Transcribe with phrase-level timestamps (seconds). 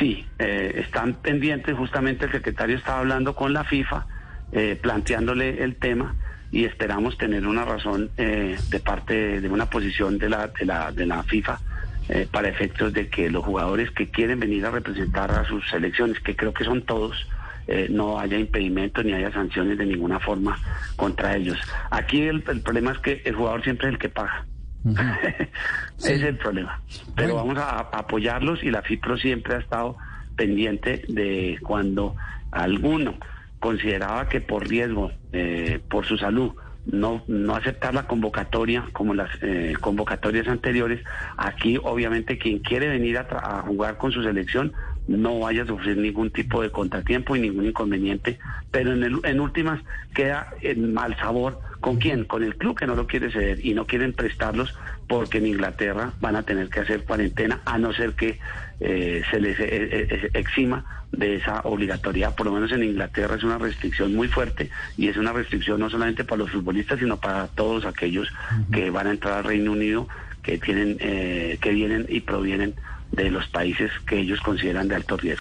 [0.00, 4.06] Sí, eh, están pendientes, justamente el secretario estaba hablando con la FIFA,
[4.50, 6.16] eh, planteándole el tema
[6.50, 10.90] y esperamos tener una razón eh, de parte de una posición de la, de la,
[10.90, 11.60] de la FIFA
[12.32, 16.34] para efectos de que los jugadores que quieren venir a representar a sus selecciones, que
[16.34, 17.28] creo que son todos,
[17.88, 20.58] no haya impedimento ni haya sanciones de ninguna forma
[20.96, 21.56] contra ellos.
[21.92, 24.44] Aquí el, problema es que el jugador siempre es el que paga.
[25.98, 26.80] Es el problema.
[27.14, 29.96] Pero vamos a, apoyarlos y la FIPRO siempre ha estado
[30.36, 32.16] pendiente de cuando
[32.50, 33.16] alguno
[33.58, 36.52] consideraba que por riesgo, eh, por su salud,
[36.86, 41.04] no, no aceptar la convocatoria como las eh, convocatorias anteriores.
[41.36, 44.72] Aquí obviamente quien quiere venir a, jugar con su selección
[45.10, 48.38] no vaya a sufrir ningún tipo de contratiempo y ningún inconveniente,
[48.70, 49.80] pero en, el, en últimas
[50.14, 51.60] queda en mal sabor.
[51.80, 52.24] ¿Con quién?
[52.24, 54.76] Con el club que no lo quiere ceder y no quieren prestarlos
[55.08, 58.38] porque en Inglaterra van a tener que hacer cuarentena a no ser que
[58.80, 62.36] eh, se les eh, exima de esa obligatoriedad.
[62.36, 65.90] Por lo menos en Inglaterra es una restricción muy fuerte y es una restricción no
[65.90, 68.32] solamente para los futbolistas, sino para todos aquellos
[68.70, 70.06] que van a entrar al Reino Unido,
[70.42, 72.74] que tienen, eh, que vienen y provienen
[73.12, 75.38] de los países que ellos consideran de alto riesgo.